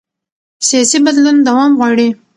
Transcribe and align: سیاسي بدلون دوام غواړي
سیاسي 0.67 0.97
بدلون 1.05 1.37
دوام 1.47 1.71
غواړي 1.79 2.07